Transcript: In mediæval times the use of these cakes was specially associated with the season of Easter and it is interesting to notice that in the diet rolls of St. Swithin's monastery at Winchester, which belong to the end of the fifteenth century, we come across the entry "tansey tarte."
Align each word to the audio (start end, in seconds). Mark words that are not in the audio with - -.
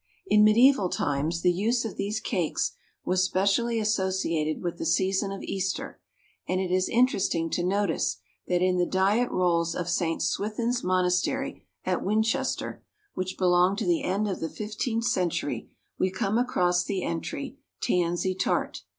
In 0.25 0.43
mediæval 0.43 0.91
times 0.91 1.43
the 1.43 1.51
use 1.51 1.85
of 1.85 1.95
these 1.95 2.19
cakes 2.19 2.71
was 3.05 3.23
specially 3.23 3.79
associated 3.79 4.63
with 4.63 4.79
the 4.79 4.85
season 4.87 5.31
of 5.31 5.43
Easter 5.43 6.01
and 6.47 6.59
it 6.59 6.71
is 6.71 6.89
interesting 6.89 7.51
to 7.51 7.63
notice 7.63 8.17
that 8.47 8.63
in 8.63 8.79
the 8.79 8.87
diet 8.87 9.29
rolls 9.29 9.75
of 9.75 9.87
St. 9.87 10.19
Swithin's 10.23 10.83
monastery 10.83 11.67
at 11.85 12.03
Winchester, 12.03 12.83
which 13.13 13.37
belong 13.37 13.75
to 13.75 13.85
the 13.85 14.01
end 14.01 14.27
of 14.27 14.39
the 14.39 14.49
fifteenth 14.49 15.05
century, 15.05 15.69
we 15.99 16.09
come 16.09 16.39
across 16.39 16.83
the 16.83 17.03
entry 17.03 17.57
"tansey 17.79 18.33
tarte." 18.33 18.81